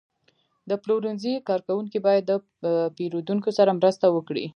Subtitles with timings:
[0.69, 2.33] د پلورنځي کارکوونکي باید د
[2.95, 4.45] پیرودونکو سره مرسته وکړي.